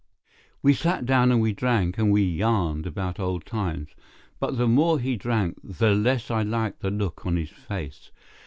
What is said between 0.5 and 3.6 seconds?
We sat down and we drank and we yarned about old